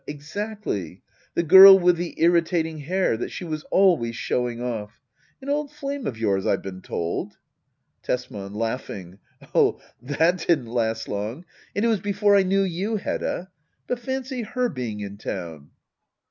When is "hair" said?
2.79-3.15